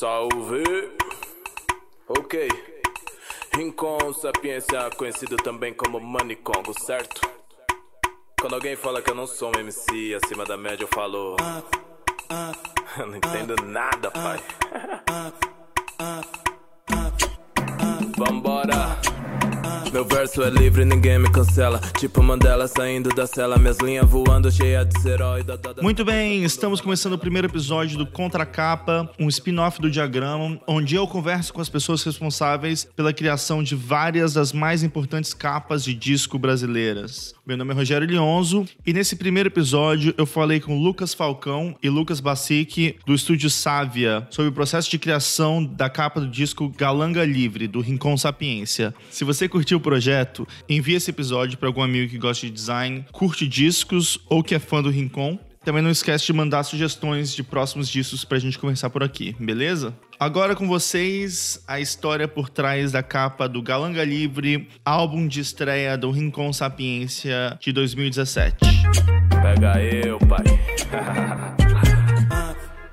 Salve! 0.00 0.64
Ok. 2.08 2.48
Rincon 3.54 4.14
Sapiência, 4.14 4.88
conhecido 4.96 5.36
também 5.36 5.74
como 5.74 6.00
Manicongo, 6.00 6.72
certo? 6.80 7.20
Quando 8.40 8.54
alguém 8.54 8.76
fala 8.76 9.02
que 9.02 9.10
eu 9.10 9.14
não 9.14 9.26
sou 9.26 9.52
um 9.54 9.60
MC 9.60 10.14
acima 10.14 10.46
da 10.46 10.56
média, 10.56 10.84
eu 10.84 10.88
falo. 10.88 11.36
Eu 12.98 13.06
não 13.08 13.16
entendo 13.16 13.54
nada, 13.62 14.10
pai. 14.10 14.40
Vambora! 18.16 19.19
Meu 19.92 20.04
verso 20.04 20.42
é 20.42 20.50
livre, 20.50 20.84
ninguém 20.84 21.18
me 21.18 21.28
cancela. 21.30 21.80
Tipo 21.98 22.22
Mandela 22.22 22.68
saindo 22.68 23.08
da 23.08 23.26
cela, 23.26 23.58
minhas 23.58 23.78
linhas 23.78 24.08
voando, 24.08 24.50
cheia 24.50 24.84
de 24.84 25.08
herói. 25.08 25.44
Muito 25.82 26.04
bem, 26.04 26.44
estamos 26.44 26.80
começando 26.80 27.14
o 27.14 27.18
primeiro 27.18 27.48
episódio 27.48 27.98
do 27.98 28.06
Contra 28.06 28.46
Capa, 28.46 29.10
um 29.18 29.28
spin-off 29.28 29.80
do 29.80 29.90
Diagrama, 29.90 30.60
onde 30.66 30.94
eu 30.94 31.06
converso 31.08 31.52
com 31.52 31.60
as 31.60 31.68
pessoas 31.68 32.04
responsáveis 32.04 32.88
pela 32.94 33.12
criação 33.12 33.62
de 33.62 33.74
várias 33.74 34.34
das 34.34 34.52
mais 34.52 34.84
importantes 34.84 35.34
capas 35.34 35.82
de 35.82 35.92
disco 35.92 36.38
brasileiras. 36.38 37.34
Meu 37.44 37.56
nome 37.56 37.72
é 37.72 37.74
Rogério 37.74 38.06
Lionzo 38.06 38.64
e 38.86 38.92
nesse 38.92 39.16
primeiro 39.16 39.48
episódio 39.48 40.14
eu 40.16 40.24
falei 40.24 40.60
com 40.60 40.80
Lucas 40.80 41.12
Falcão 41.12 41.74
e 41.82 41.88
Lucas 41.88 42.20
Bacic 42.20 42.96
do 43.04 43.14
estúdio 43.14 43.50
Sávia 43.50 44.26
sobre 44.30 44.50
o 44.50 44.54
processo 44.54 44.88
de 44.88 44.98
criação 44.98 45.64
da 45.64 45.90
capa 45.90 46.20
do 46.20 46.28
disco 46.28 46.68
Galanga 46.68 47.24
Livre, 47.24 47.66
do 47.66 47.80
Rincon 47.80 48.16
Sapiência. 48.16 48.94
Se 49.10 49.24
você 49.24 49.48
curtiu 49.48 49.69
o 49.74 49.80
projeto, 49.80 50.46
envie 50.68 50.94
esse 50.94 51.10
episódio 51.10 51.58
para 51.58 51.68
algum 51.68 51.82
amigo 51.82 52.10
que 52.10 52.18
gosta 52.18 52.46
de 52.46 52.52
design, 52.52 53.04
curte 53.12 53.46
discos 53.46 54.18
ou 54.28 54.42
que 54.42 54.54
é 54.54 54.58
fã 54.58 54.82
do 54.82 54.90
Rincon. 54.90 55.38
Também 55.62 55.82
não 55.82 55.90
esquece 55.90 56.24
de 56.24 56.32
mandar 56.32 56.62
sugestões 56.62 57.34
de 57.34 57.42
próximos 57.42 57.88
discos 57.88 58.24
pra 58.24 58.38
gente 58.38 58.58
conversar 58.58 58.88
por 58.88 59.02
aqui, 59.02 59.36
beleza? 59.38 59.94
Agora 60.18 60.56
com 60.56 60.66
vocês, 60.66 61.62
a 61.68 61.78
história 61.78 62.26
por 62.26 62.48
trás 62.48 62.92
da 62.92 63.02
capa 63.02 63.46
do 63.46 63.62
Galanga 63.62 64.02
Livre, 64.02 64.68
álbum 64.82 65.28
de 65.28 65.40
estreia 65.40 65.98
do 65.98 66.10
Rincon 66.10 66.50
Sapiência 66.52 67.58
de 67.60 67.72
2017. 67.72 68.56
Pega 69.42 69.82
eu, 69.82 70.18
pai. 70.20 70.44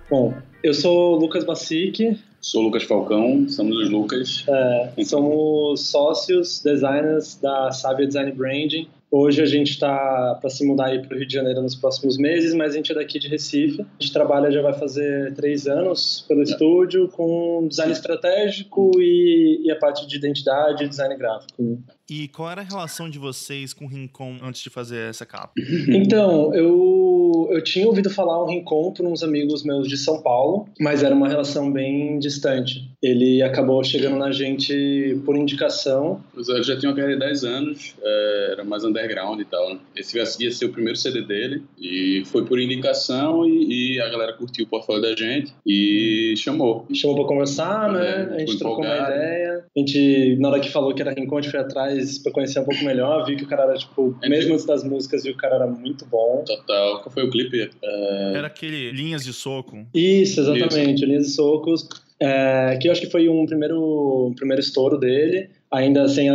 Bom, 0.10 0.38
eu 0.64 0.74
sou 0.74 1.16
o 1.16 1.20
Lucas 1.20 1.46
Bacic. 1.46 2.18
Sou 2.48 2.62
o 2.62 2.64
Lucas 2.64 2.84
Falcão, 2.84 3.46
somos 3.50 3.78
os 3.78 3.90
Lucas. 3.90 4.46
É, 4.48 5.04
somos 5.04 5.82
sócios, 5.90 6.62
designers 6.64 7.36
da 7.36 7.74
Sábia 7.74 8.08
Design 8.08 8.32
Branding. 8.32 8.88
Hoje 9.12 9.42
a 9.42 9.46
gente 9.46 9.72
está 9.72 10.38
para 10.40 10.50
se 10.50 10.66
mudar 10.66 10.90
para 11.02 11.16
o 11.16 11.18
Rio 11.18 11.28
de 11.28 11.34
Janeiro 11.34 11.62
nos 11.62 11.76
próximos 11.76 12.18
meses, 12.18 12.54
mas 12.54 12.74
a 12.74 12.78
gente 12.78 12.92
é 12.92 12.96
daqui 12.96 13.20
de 13.20 13.28
Recife. 13.28 13.82
A 13.82 13.86
gente 14.00 14.14
trabalha 14.14 14.50
já 14.52 14.62
vai 14.62 14.74
fazer 14.74 15.34
três 15.34 15.66
anos 15.66 16.26
pelo 16.28 16.40
é. 16.40 16.44
estúdio 16.44 17.10
com 17.10 17.68
design 17.70 17.92
estratégico 17.92 18.92
e, 18.98 19.62
e, 19.66 19.72
a 19.72 19.76
parte 19.78 20.06
de 20.08 20.16
identidade 20.16 20.84
e 20.84 20.88
design 20.90 21.18
gráfico. 21.18 21.84
E 22.10 22.30
qual 22.30 22.50
era 22.50 22.62
a 22.62 22.66
relação 22.66 23.10
de 23.10 23.20
vocês 23.20 23.74
com 23.74 23.86
o 23.86 23.88
Rincon 23.90 24.38
antes 24.42 24.62
de 24.62 24.70
fazer 24.70 25.10
essa 25.10 25.26
capa? 25.26 25.52
Então, 25.88 26.54
eu, 26.54 27.07
eu 27.52 27.64
tinha 27.64 27.88
ouvido 27.88 28.10
falar 28.10 28.42
o 28.42 28.48
Rincon 28.48 28.92
por 28.92 29.06
uns 29.06 29.24
amigos 29.24 29.64
meus 29.64 29.88
de 29.88 29.98
São 29.98 30.22
Paulo, 30.22 30.68
mas 30.80 31.04
era 31.04 31.14
uma 31.14 31.28
relação 31.28 31.72
bem 31.72 32.20
distante. 32.20 32.87
Ele 33.08 33.42
acabou 33.42 33.82
chegando 33.84 34.18
na 34.18 34.32
gente 34.32 35.18
por 35.26 35.38
indicação. 35.38 36.22
Eu 36.36 36.64
já 36.64 36.78
tinha 36.78 36.90
uma 36.90 36.96
carreira 36.96 37.18
de 37.18 37.26
10 37.26 37.44
anos, 37.46 37.96
é, 38.04 38.50
era 38.52 38.64
mais 38.66 38.84
underground 38.84 39.40
e 39.40 39.46
tal. 39.46 39.74
Né? 39.74 39.80
Esse 39.96 40.18
ia 40.18 40.52
ser 40.52 40.66
o 40.66 40.70
primeiro 40.70 40.98
CD 40.98 41.22
dele 41.22 41.64
e 41.80 42.24
foi 42.26 42.44
por 42.46 42.60
indicação 42.60 43.48
e, 43.48 43.94
e 43.96 44.02
a 44.02 44.10
galera 44.10 44.34
curtiu 44.34 44.66
o 44.66 44.68
portfólio 44.68 45.02
da 45.02 45.16
gente 45.16 45.54
e 45.66 46.34
chamou. 46.38 46.86
Chamou 46.94 47.16
para 47.16 47.26
conversar, 47.26 47.94
né? 47.94 48.30
É, 48.32 48.36
a 48.36 48.40
gente 48.40 48.58
trocou 48.58 48.84
empolgado. 48.84 49.12
uma 49.12 49.16
ideia. 49.16 49.66
A 49.76 49.80
gente, 49.80 50.38
na 50.40 50.50
hora 50.50 50.60
que 50.60 50.70
falou 50.70 50.94
que 50.94 51.02
era 51.02 51.14
Rincon, 51.14 51.38
a 51.38 51.42
gente 51.42 51.52
foi 51.52 51.60
atrás 51.62 52.20
pra 52.20 52.32
conhecer 52.32 52.60
um 52.60 52.66
pouco 52.66 52.84
melhor, 52.84 53.26
vi 53.26 53.38
que 53.38 53.44
o 53.44 53.48
cara 53.48 53.64
era, 53.64 53.76
tipo, 53.76 54.18
é 54.22 54.28
mesmo 54.28 54.54
antes 54.54 54.66
das 54.66 54.84
músicas, 54.84 55.24
vi 55.24 55.30
que 55.30 55.36
o 55.36 55.40
cara 55.40 55.56
era 55.56 55.68
muito 55.68 56.06
bom. 56.06 56.44
Total. 56.46 57.02
Qual 57.02 57.14
foi 57.14 57.24
o 57.24 57.30
clipe? 57.30 57.70
É... 57.82 58.34
Era 58.36 58.48
aquele 58.48 58.92
Linhas 58.92 59.24
de 59.24 59.32
Soco. 59.32 59.86
Isso, 59.94 60.42
exatamente, 60.42 60.96
Isso. 60.96 61.06
Linhas 61.06 61.26
de 61.28 61.32
Socos. 61.32 61.88
É, 62.20 62.78
que 62.82 62.88
eu 62.88 62.92
acho 62.92 63.02
que 63.02 63.12
foi 63.12 63.30
um 63.30 63.46
primeiro, 63.46 64.28
um 64.30 64.34
primeiro 64.34 64.60
estouro 64.60 64.98
dele, 64.98 65.50
ainda 65.72 66.08
sem 66.08 66.28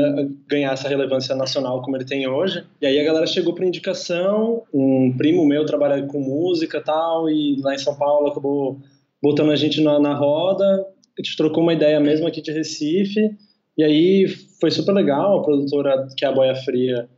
ganhar 0.47 0.73
essa 0.73 0.89
relevância 0.89 1.35
nacional 1.35 1.83
como 1.83 1.97
ele 1.97 2.05
tem 2.05 2.29
hoje. 2.29 2.65
E 2.81 2.87
aí 2.87 3.01
a 3.01 3.05
galera 3.05 3.27
chegou 3.27 3.55
por 3.55 3.65
indicação, 3.65 4.63
um 4.73 5.13
primo 5.17 5.45
meu 5.45 5.65
trabalha 5.65 6.03
com 6.07 6.21
música 6.21 6.81
tal, 6.81 7.29
e 7.29 7.61
lá 7.61 7.75
em 7.75 7.79
São 7.79 7.97
Paulo 7.97 8.29
acabou 8.29 8.79
botando 9.21 9.51
a 9.51 9.57
gente 9.57 9.81
na, 9.81 9.99
na 9.99 10.15
roda, 10.15 10.87
a 11.19 11.23
gente 11.23 11.37
trocou 11.37 11.63
uma 11.63 11.73
ideia 11.73 11.99
mesmo 11.99 12.27
aqui 12.27 12.41
de 12.41 12.53
Recife, 12.53 13.37
e 13.77 13.83
aí 13.83 14.29
foi 14.61 14.71
super 14.71 14.93
legal, 14.93 15.39
a 15.39 15.43
produtora, 15.43 16.07
que 16.17 16.25
é 16.25 16.29
a 16.29 16.33
Boia 16.33 16.55
Fria, 16.55 17.09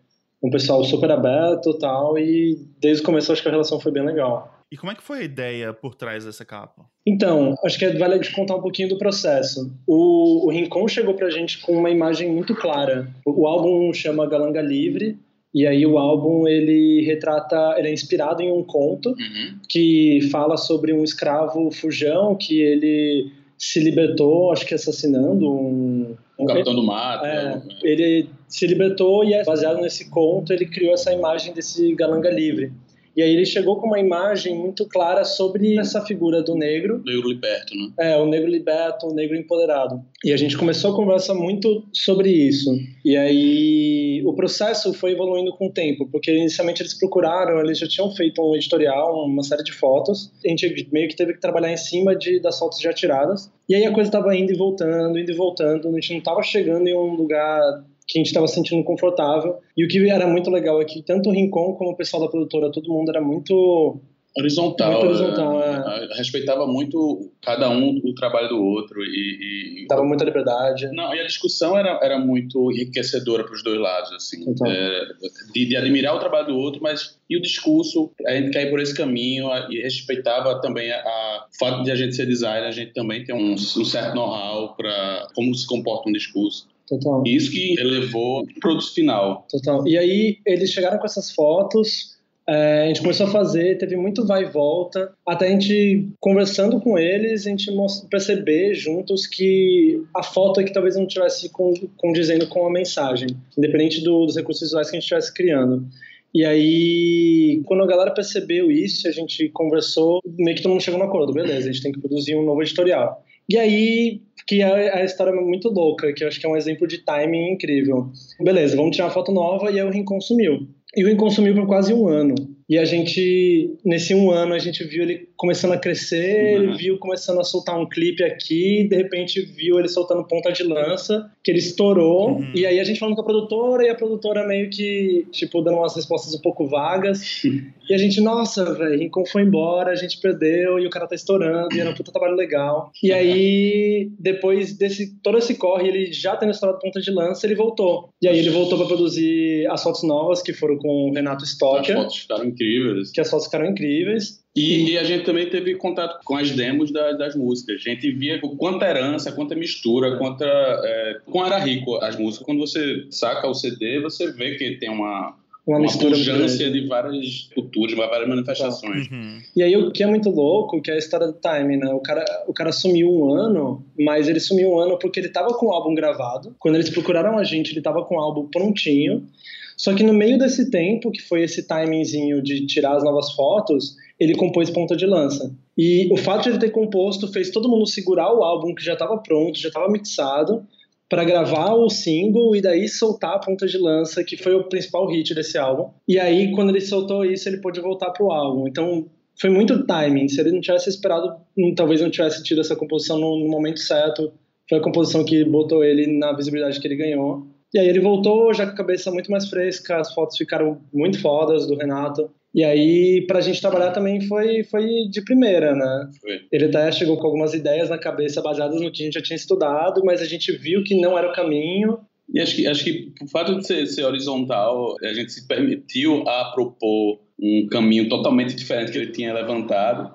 um 0.42 0.50
pessoal 0.50 0.84
super 0.84 1.10
aberto 1.10 1.76
tal, 1.78 2.18
e 2.18 2.58
desde 2.80 3.02
o 3.02 3.06
começo 3.06 3.32
acho 3.32 3.42
que 3.42 3.48
a 3.48 3.50
relação 3.50 3.80
foi 3.80 3.92
bem 3.92 4.04
legal. 4.04 4.53
E 4.72 4.76
como 4.76 4.90
é 4.90 4.94
que 4.94 5.02
foi 5.02 5.20
a 5.20 5.22
ideia 5.22 5.72
por 5.72 5.94
trás 5.94 6.24
dessa 6.24 6.44
capa? 6.44 6.86
Então, 7.06 7.54
acho 7.64 7.78
que 7.78 7.88
vale 7.90 8.18
de 8.18 8.32
contar 8.32 8.56
um 8.56 8.62
pouquinho 8.62 8.88
do 8.88 8.98
processo. 8.98 9.72
O, 9.86 10.46
o 10.46 10.50
Rincon 10.50 10.88
chegou 10.88 11.14
pra 11.14 11.30
gente 11.30 11.60
com 11.60 11.72
uma 11.72 11.90
imagem 11.90 12.30
muito 12.30 12.54
clara. 12.54 13.08
O, 13.24 13.42
o 13.42 13.46
álbum 13.46 13.92
chama 13.92 14.26
Galanga 14.26 14.60
Livre, 14.60 15.18
e 15.54 15.66
aí 15.66 15.86
o 15.86 15.98
álbum 15.98 16.48
ele 16.48 17.04
retrata, 17.04 17.76
ele 17.78 17.88
é 17.88 17.92
inspirado 17.92 18.42
em 18.42 18.50
um 18.50 18.64
conto 18.64 19.10
uhum. 19.10 19.58
que 19.68 20.28
fala 20.32 20.56
sobre 20.56 20.92
um 20.92 21.04
escravo 21.04 21.70
fujão 21.70 22.34
que 22.34 22.60
ele 22.60 23.30
se 23.56 23.78
libertou, 23.78 24.50
acho 24.50 24.66
que 24.66 24.74
assassinando 24.74 25.48
um 25.48 26.16
um 26.38 26.46
capitão 26.46 26.74
do 26.74 26.82
mato. 26.82 27.24
É, 27.24 27.56
né? 27.56 27.62
ele 27.82 28.28
se 28.48 28.66
libertou 28.66 29.24
e, 29.24 29.34
é 29.34 29.44
baseado 29.44 29.80
nesse 29.80 30.10
conto, 30.10 30.52
ele 30.52 30.66
criou 30.66 30.94
essa 30.94 31.12
imagem 31.12 31.52
desse 31.52 31.94
galanga 31.94 32.30
livre. 32.30 32.72
E 33.16 33.22
aí 33.22 33.30
ele 33.30 33.46
chegou 33.46 33.80
com 33.80 33.86
uma 33.86 34.00
imagem 34.00 34.56
muito 34.56 34.86
clara 34.86 35.24
sobre 35.24 35.78
essa 35.78 36.04
figura 36.04 36.42
do 36.42 36.54
negro. 36.54 37.02
Negro 37.04 37.28
liberto, 37.28 37.74
né? 37.76 37.90
É, 37.98 38.16
o 38.16 38.26
negro 38.26 38.50
liberto, 38.50 39.06
o 39.06 39.14
negro 39.14 39.36
empoderado. 39.36 40.02
E 40.24 40.32
a 40.32 40.36
gente 40.36 40.56
começou 40.56 40.92
a 40.92 40.96
conversar 40.96 41.34
muito 41.34 41.84
sobre 41.92 42.30
isso. 42.30 42.70
E 43.04 43.16
aí 43.16 44.22
o 44.24 44.32
processo 44.34 44.92
foi 44.94 45.12
evoluindo 45.12 45.52
com 45.56 45.66
o 45.66 45.72
tempo, 45.72 46.08
porque 46.10 46.32
inicialmente 46.32 46.82
eles 46.82 46.98
procuraram, 46.98 47.60
eles 47.60 47.78
já 47.78 47.86
tinham 47.86 48.10
feito 48.10 48.42
um 48.42 48.54
editorial, 48.54 49.24
uma 49.26 49.42
série 49.42 49.62
de 49.62 49.72
fotos. 49.72 50.32
A 50.44 50.48
gente 50.48 50.88
meio 50.92 51.08
que 51.08 51.16
teve 51.16 51.34
que 51.34 51.40
trabalhar 51.40 51.72
em 51.72 51.76
cima 51.76 52.16
de, 52.16 52.40
das 52.40 52.58
fotos 52.58 52.80
já 52.80 52.92
tiradas. 52.92 53.52
E 53.68 53.74
aí 53.74 53.84
a 53.84 53.92
coisa 53.92 54.08
estava 54.08 54.34
indo 54.36 54.52
e 54.52 54.56
voltando, 54.56 55.18
indo 55.18 55.30
e 55.30 55.34
voltando. 55.34 55.88
A 55.88 55.92
gente 55.92 56.10
não 56.10 56.18
estava 56.18 56.42
chegando 56.42 56.88
em 56.88 56.94
um 56.94 57.14
lugar 57.14 57.60
que 58.06 58.18
a 58.18 58.20
gente 58.20 58.28
estava 58.28 58.46
sentindo 58.46 58.84
confortável. 58.84 59.58
E 59.76 59.84
o 59.84 59.88
que 59.88 60.08
era 60.10 60.26
muito 60.26 60.50
legal 60.50 60.80
é 60.80 60.84
que 60.84 61.02
tanto 61.02 61.30
o 61.30 61.32
Rincon 61.32 61.74
como 61.74 61.90
o 61.90 61.96
pessoal 61.96 62.22
da 62.22 62.28
produtora, 62.28 62.70
todo 62.70 62.92
mundo 62.92 63.08
era 63.10 63.20
muito 63.20 64.00
horizontal. 64.36 64.92
Muito 64.92 65.06
horizontal, 65.06 65.62
é. 65.62 66.04
é. 66.12 66.16
Respeitava 66.16 66.66
muito 66.66 67.30
cada 67.40 67.70
um 67.70 68.00
o 68.04 68.14
trabalho 68.14 68.48
do 68.48 68.62
outro 68.62 69.02
e, 69.02 69.84
e 69.84 69.86
dava 69.86 70.02
muita 70.02 70.24
liberdade. 70.24 70.90
Não, 70.92 71.14
e 71.14 71.20
a 71.20 71.24
discussão 71.24 71.78
era, 71.78 72.00
era 72.02 72.18
muito 72.18 72.70
enriquecedora 72.72 73.44
para 73.44 73.54
os 73.54 73.62
dois 73.62 73.78
lados, 73.78 74.12
assim, 74.12 74.44
então. 74.48 74.66
é, 74.66 75.06
de, 75.52 75.66
de, 75.66 75.76
admirar 75.76 76.16
o 76.16 76.18
trabalho 76.18 76.48
do 76.48 76.56
outro, 76.56 76.82
mas 76.82 77.18
e 77.30 77.36
o 77.36 77.40
discurso 77.40 78.10
a 78.26 78.32
gente 78.32 78.50
quer 78.50 78.66
ir 78.66 78.70
por 78.70 78.80
esse 78.80 78.94
caminho 78.94 79.48
e 79.70 79.80
respeitava 79.80 80.60
também 80.60 80.90
a, 80.90 80.96
a 80.96 81.46
o 81.54 81.58
fato 81.58 81.84
de 81.84 81.90
a 81.90 81.94
gente 81.94 82.16
ser 82.16 82.26
designer, 82.26 82.66
a 82.66 82.72
gente 82.72 82.92
também 82.92 83.24
tem 83.24 83.34
um, 83.34 83.52
um 83.52 83.84
certo 83.84 84.14
know-how 84.14 84.74
para 84.74 85.28
como 85.34 85.54
se 85.54 85.66
comporta 85.66 86.08
um 86.08 86.12
discurso. 86.12 86.66
Total. 86.88 87.22
Isso 87.26 87.50
que 87.50 87.78
elevou 87.78 88.42
o 88.42 88.60
produto 88.60 88.92
final. 88.92 89.46
Total. 89.50 89.86
E 89.86 89.96
aí 89.96 90.38
eles 90.46 90.70
chegaram 90.70 90.98
com 90.98 91.06
essas 91.06 91.30
fotos, 91.30 92.14
é, 92.46 92.82
a 92.82 92.86
gente 92.88 93.00
começou 93.00 93.26
a 93.26 93.30
fazer, 93.30 93.78
teve 93.78 93.96
muito 93.96 94.26
vai 94.26 94.42
e 94.42 94.50
volta, 94.50 95.12
até 95.26 95.46
a 95.46 95.50
gente 95.50 96.08
conversando 96.20 96.78
com 96.78 96.98
eles, 96.98 97.46
a 97.46 97.50
gente 97.50 97.70
perceber 98.10 98.74
juntos 98.74 99.26
que 99.26 100.02
a 100.14 100.22
foto 100.22 100.60
é 100.60 100.64
que 100.64 100.72
talvez 100.72 100.94
não 100.94 101.06
estivesse 101.06 101.50
condizendo 101.96 102.46
com 102.46 102.66
a 102.66 102.70
mensagem, 102.70 103.28
independente 103.56 104.02
do, 104.02 104.26
dos 104.26 104.36
recursos 104.36 104.68
visuais 104.68 104.90
que 104.90 104.96
a 104.96 105.00
gente 105.00 105.04
estivesse 105.04 105.32
criando. 105.32 105.86
E 106.34 106.44
aí, 106.44 107.62
quando 107.64 107.82
a 107.82 107.86
galera 107.86 108.10
percebeu 108.10 108.70
isso, 108.70 109.08
a 109.08 109.12
gente 109.12 109.48
conversou, 109.50 110.20
meio 110.36 110.56
que 110.56 110.62
todo 110.62 110.72
mundo 110.72 110.82
chegou 110.82 110.98
no 110.98 111.06
acordo, 111.06 111.32
beleza, 111.32 111.68
a 111.68 111.72
gente 111.72 111.82
tem 111.82 111.92
que 111.92 112.00
produzir 112.00 112.34
um 112.34 112.44
novo 112.44 112.60
editorial. 112.60 113.24
E 113.48 113.58
aí, 113.58 114.20
que 114.46 114.62
é 114.62 114.98
a 114.98 115.04
história 115.04 115.32
muito 115.32 115.68
louca, 115.68 116.12
que 116.12 116.24
eu 116.24 116.28
acho 116.28 116.40
que 116.40 116.46
é 116.46 116.48
um 116.48 116.56
exemplo 116.56 116.86
de 116.86 116.98
timing 116.98 117.52
incrível. 117.52 118.10
Beleza, 118.40 118.76
vamos 118.76 118.96
tirar 118.96 119.06
uma 119.06 119.14
foto 119.14 119.32
nova 119.32 119.70
e 119.70 119.78
aí 119.78 119.86
o 119.86 119.90
Rincon 119.90 120.20
sumiu. 120.20 120.66
E 120.96 121.04
o 121.04 121.08
Rincon 121.08 121.30
sumiu 121.30 121.54
por 121.54 121.66
quase 121.66 121.92
um 121.92 122.06
ano. 122.06 122.34
E 122.68 122.78
a 122.78 122.84
gente, 122.84 123.76
nesse 123.84 124.14
um 124.14 124.30
ano, 124.30 124.54
a 124.54 124.58
gente 124.58 124.82
viu 124.84 125.02
ele 125.02 125.28
começando 125.44 125.72
a 125.72 125.78
crescer, 125.78 126.56
uhum. 126.56 126.64
ele 126.64 126.76
viu 126.78 126.98
começando 126.98 127.38
a 127.38 127.44
soltar 127.44 127.78
um 127.78 127.86
clipe 127.86 128.24
aqui, 128.24 128.88
de 128.88 128.96
repente 128.96 129.42
viu 129.42 129.78
ele 129.78 129.88
soltando 129.88 130.24
ponta 130.24 130.50
de 130.50 130.62
lança, 130.62 131.30
que 131.42 131.50
ele 131.50 131.58
estourou, 131.58 132.30
uhum. 132.30 132.52
e 132.54 132.64
aí 132.64 132.80
a 132.80 132.84
gente 132.84 132.98
falando 132.98 133.14
com 133.14 133.20
a 133.20 133.24
produtora, 133.24 133.84
e 133.84 133.90
a 133.90 133.94
produtora 133.94 134.46
meio 134.46 134.70
que, 134.70 135.26
tipo, 135.30 135.60
dando 135.60 135.76
umas 135.76 135.94
respostas 135.94 136.34
um 136.34 136.40
pouco 136.40 136.66
vagas, 136.66 137.42
e 137.88 137.92
a 137.92 137.98
gente, 137.98 138.22
nossa, 138.22 138.72
velho, 138.72 138.98
Rincon 138.98 139.26
foi 139.26 139.42
embora, 139.42 139.90
a 139.90 139.94
gente 139.94 140.18
perdeu, 140.18 140.78
e 140.78 140.86
o 140.86 140.90
cara 140.90 141.06
tá 141.06 141.14
estourando, 141.14 141.76
e 141.76 141.80
era 141.80 141.90
um 141.90 141.94
puta 141.94 142.10
trabalho 142.10 142.34
legal. 142.34 142.90
E 143.02 143.12
aí, 143.12 144.10
depois 144.18 144.74
desse, 144.78 145.14
todo 145.22 145.36
esse 145.36 145.56
corre, 145.56 145.88
ele 145.88 146.10
já 146.10 146.36
tendo 146.36 146.52
estourado 146.52 146.78
ponta 146.80 147.00
de 147.00 147.10
lança, 147.10 147.46
ele 147.46 147.54
voltou. 147.54 148.08
E 148.22 148.26
aí 148.26 148.38
ele 148.38 148.50
voltou 148.50 148.78
para 148.78 148.86
produzir 148.86 149.66
as 149.70 149.82
fotos 149.82 150.02
novas, 150.02 150.40
que 150.40 150.54
foram 150.54 150.78
com 150.78 151.10
o 151.10 151.12
Renato 151.12 151.44
Stocker. 151.44 151.96
As 151.96 152.02
fotos 152.02 152.16
ficaram 152.18 152.44
incríveis. 152.46 153.10
Que 153.10 153.20
as 153.20 153.28
fotos 153.28 153.46
ficaram 153.46 153.66
incríveis. 153.66 154.43
E, 154.54 154.92
e, 154.92 154.98
a 154.98 155.02
gente 155.02 155.24
também 155.24 155.50
teve 155.50 155.74
contato 155.74 156.20
com 156.24 156.36
as 156.36 156.52
demos 156.52 156.92
da, 156.92 157.12
das 157.12 157.34
músicas. 157.34 157.82
A 157.84 157.90
gente 157.90 158.10
via 158.12 158.40
quanta 158.56 158.86
herança, 158.86 159.32
quanta 159.32 159.54
mistura, 159.56 160.16
quanta. 160.16 160.44
É, 160.44 161.18
como 161.26 161.44
era 161.44 161.58
rico 161.58 161.96
as 161.96 162.16
músicas. 162.16 162.46
Quando 162.46 162.60
você 162.60 163.04
saca 163.10 163.48
o 163.48 163.54
CD, 163.54 164.00
você 164.00 164.30
vê 164.30 164.54
que 164.54 164.76
tem 164.76 164.88
uma, 164.88 165.34
uma, 165.66 165.78
uma 165.78 165.98
pujança 165.98 166.70
de 166.70 166.86
várias 166.86 167.48
culturas, 167.54 167.96
várias 167.96 168.28
manifestações. 168.28 169.10
Uhum. 169.10 169.40
E 169.56 169.62
aí 169.62 169.76
o 169.76 169.90
que 169.90 170.02
é 170.02 170.06
muito 170.06 170.30
louco, 170.30 170.80
que 170.80 170.90
é 170.90 170.94
a 170.94 170.98
história 170.98 171.26
do 171.26 171.38
time, 171.40 171.76
né? 171.76 171.92
O 171.92 172.00
cara, 172.00 172.24
o 172.46 172.52
cara 172.52 172.70
sumiu 172.70 173.10
um 173.10 173.32
ano, 173.32 173.84
mas 173.98 174.28
ele 174.28 174.40
sumiu 174.40 174.70
um 174.72 174.78
ano 174.78 174.98
porque 174.98 175.18
ele 175.18 175.30
tava 175.30 175.48
com 175.54 175.66
o 175.66 175.72
álbum 175.72 175.94
gravado. 175.94 176.54
Quando 176.60 176.76
eles 176.76 176.90
procuraram 176.90 177.38
a 177.38 177.44
gente, 177.44 177.72
ele 177.72 177.80
tava 177.80 178.04
com 178.04 178.16
o 178.16 178.20
álbum 178.20 178.46
prontinho. 178.46 179.26
Só 179.76 179.94
que 179.94 180.02
no 180.02 180.12
meio 180.12 180.38
desse 180.38 180.70
tempo, 180.70 181.10
que 181.10 181.22
foi 181.22 181.42
esse 181.42 181.66
timingzinho 181.66 182.42
de 182.42 182.66
tirar 182.66 182.96
as 182.96 183.04
novas 183.04 183.32
fotos, 183.32 183.96
ele 184.18 184.34
compôs 184.34 184.70
Ponta 184.70 184.96
de 184.96 185.06
Lança. 185.06 185.54
E 185.76 186.08
o 186.12 186.16
fato 186.16 186.44
de 186.44 186.50
ele 186.50 186.58
ter 186.58 186.70
composto 186.70 187.26
fez 187.32 187.50
todo 187.50 187.68
mundo 187.68 187.86
segurar 187.86 188.32
o 188.32 188.42
álbum 188.42 188.74
que 188.74 188.84
já 188.84 188.92
estava 188.92 189.18
pronto, 189.18 189.58
já 189.58 189.68
estava 189.68 189.90
mixado, 189.90 190.64
para 191.08 191.24
gravar 191.24 191.74
o 191.74 191.88
single 191.90 192.56
e 192.56 192.60
daí 192.60 192.88
soltar 192.88 193.34
a 193.34 193.38
Ponta 193.38 193.66
de 193.66 193.78
Lança, 193.78 194.24
que 194.24 194.36
foi 194.36 194.54
o 194.54 194.64
principal 194.64 195.06
hit 195.06 195.34
desse 195.34 195.58
álbum. 195.58 195.90
E 196.08 196.18
aí, 196.18 196.52
quando 196.52 196.70
ele 196.70 196.80
soltou 196.80 197.24
isso, 197.24 197.48
ele 197.48 197.58
pôde 197.58 197.80
voltar 197.80 198.10
pro 198.10 198.30
álbum. 198.30 198.66
Então, 198.66 199.06
foi 199.38 199.50
muito 199.50 199.84
timing. 199.84 200.28
Se 200.28 200.40
ele 200.40 200.52
não 200.52 200.60
tivesse 200.60 200.88
esperado, 200.88 201.34
talvez 201.76 202.00
não 202.00 202.10
tivesse 202.10 202.42
tido 202.42 202.60
essa 202.60 202.76
composição 202.76 203.18
no 203.18 203.48
momento 203.48 203.80
certo. 203.80 204.32
Foi 204.68 204.78
a 204.78 204.82
composição 204.82 205.24
que 205.24 205.44
botou 205.44 205.84
ele 205.84 206.06
na 206.18 206.32
visibilidade 206.32 206.80
que 206.80 206.86
ele 206.86 206.96
ganhou. 206.96 207.46
E 207.74 207.78
aí 207.78 207.88
ele 207.88 207.98
voltou 207.98 208.54
já 208.54 208.64
com 208.64 208.72
a 208.72 208.76
cabeça 208.76 209.10
muito 209.10 209.28
mais 209.28 209.48
fresca, 209.48 209.96
as 209.96 210.14
fotos 210.14 210.36
ficaram 210.36 210.80
muito 210.92 211.20
fodas 211.20 211.66
do 211.66 211.74
Renato. 211.74 212.30
E 212.54 212.62
aí, 212.62 213.24
pra 213.26 213.40
gente 213.40 213.60
trabalhar 213.60 213.90
também 213.90 214.20
foi, 214.20 214.62
foi 214.62 215.08
de 215.10 215.20
primeira, 215.24 215.74
né? 215.74 216.08
Foi. 216.20 216.42
Ele 216.52 216.66
até 216.66 216.92
chegou 216.92 217.16
com 217.16 217.26
algumas 217.26 217.52
ideias 217.52 217.90
na 217.90 217.98
cabeça 217.98 218.40
baseadas 218.40 218.80
no 218.80 218.92
que 218.92 219.02
a 219.02 219.04
gente 219.06 219.14
já 219.14 219.22
tinha 219.22 219.36
estudado, 219.36 220.02
mas 220.04 220.22
a 220.22 220.24
gente 220.24 220.52
viu 220.52 220.84
que 220.84 220.94
não 220.94 221.18
era 221.18 221.28
o 221.28 221.32
caminho. 221.32 221.98
E 222.32 222.40
acho 222.40 222.54
que, 222.54 222.66
acho 222.68 222.84
que 222.84 223.12
por 223.18 223.28
fato 223.28 223.58
de 223.58 223.66
ser, 223.66 223.86
ser 223.86 224.04
horizontal, 224.04 224.94
a 225.02 225.12
gente 225.12 225.32
se 225.32 225.48
permitiu 225.48 226.22
a 226.28 226.52
propor 226.54 227.18
um 227.42 227.66
caminho 227.66 228.08
totalmente 228.08 228.54
diferente 228.54 228.92
que 228.92 228.98
ele 228.98 229.10
tinha 229.10 229.34
levantado. 229.34 230.14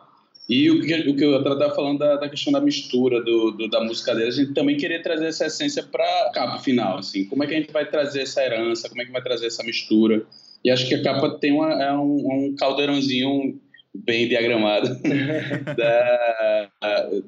E 0.49 0.71
o 0.71 0.81
que, 0.81 0.93
o 1.07 1.15
que 1.15 1.23
eu 1.23 1.37
estava 1.37 1.75
falando 1.75 1.99
da, 1.99 2.15
da, 2.15 2.27
questão 2.27 2.51
da 2.51 2.59
mistura 2.59 3.21
do, 3.23 3.51
do, 3.51 3.69
da 3.69 3.83
música 3.83 4.15
dele, 4.15 4.29
a 4.29 4.31
gente 4.31 4.53
também 4.53 4.75
queria 4.75 4.99
trazer 4.99 5.27
essa 5.27 5.45
essência 5.45 5.83
para 5.83 6.03
a 6.03 6.31
capa 6.33 6.57
final, 6.57 6.97
assim. 6.97 7.23
Como 7.25 7.43
é 7.43 7.47
que 7.47 7.53
a 7.53 7.57
gente 7.57 7.71
vai 7.71 7.85
trazer 7.87 8.23
essa 8.23 8.43
herança, 8.43 8.89
como 8.89 8.99
é 8.99 9.05
que 9.05 9.11
vai 9.11 9.21
trazer 9.21 9.45
essa 9.45 9.63
mistura? 9.63 10.25
E 10.65 10.71
acho 10.71 10.87
que 10.87 10.95
a 10.95 11.03
capa 11.03 11.37
tem 11.39 11.51
uma, 11.51 11.71
é 11.71 11.93
um, 11.93 12.47
um 12.47 12.55
caldeirãozinho 12.57 13.61
bem 13.93 14.27
diagramado 14.27 14.89
da, 15.77 16.69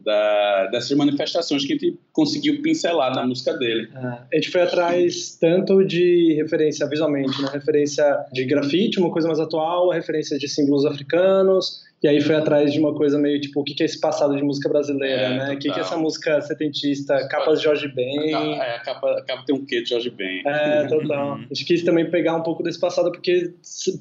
da, 0.03 0.67
dessas 0.67 0.95
manifestações 0.97 1.65
que 1.65 1.73
a 1.73 1.75
gente 1.75 1.99
conseguiu 2.11 2.61
pincelar 2.61 3.15
na 3.15 3.25
música 3.25 3.53
dele. 3.53 3.89
É, 3.93 3.97
a 3.99 4.35
gente 4.35 4.49
foi 4.49 4.61
atrás 4.61 5.37
tanto 5.39 5.83
de 5.83 6.33
referência 6.35 6.87
visualmente, 6.87 7.39
né? 7.41 7.49
referência 7.53 8.03
de 8.31 8.45
grafite, 8.45 8.99
uma 8.99 9.11
coisa 9.11 9.27
mais 9.27 9.39
atual, 9.39 9.89
referência 9.89 10.37
de 10.37 10.47
símbolos 10.47 10.85
africanos, 10.85 11.81
e 12.03 12.07
aí 12.07 12.19
foi 12.19 12.35
atrás 12.35 12.73
de 12.73 12.79
uma 12.79 12.95
coisa 12.95 13.17
meio 13.17 13.39
tipo, 13.39 13.61
o 13.61 13.63
que 13.63 13.81
é 13.81 13.85
esse 13.85 13.99
passado 13.99 14.35
de 14.35 14.41
música 14.41 14.67
brasileira, 14.67 15.21
é, 15.21 15.37
né? 15.37 15.53
O 15.53 15.59
que, 15.59 15.71
que 15.71 15.77
é 15.77 15.81
essa 15.81 15.95
música 15.95 16.41
setentista, 16.41 17.27
capas 17.27 17.59
de 17.59 17.65
Jorge 17.65 17.87
Ben. 17.89 18.33
A 18.33 18.39
capa, 18.39 18.63
é, 18.63 18.75
a 18.75 18.79
capa, 18.79 19.11
a 19.11 19.21
capa 19.23 19.43
tem 19.45 19.55
um 19.55 19.65
quê 19.65 19.83
de 19.83 19.89
Jorge 19.89 20.09
Ben. 20.09 20.41
É, 20.45 20.87
total. 20.87 21.33
a 21.35 21.53
gente 21.53 21.65
quis 21.65 21.83
também 21.83 22.09
pegar 22.09 22.35
um 22.35 22.41
pouco 22.41 22.63
desse 22.63 22.79
passado, 22.79 23.11
porque 23.11 23.53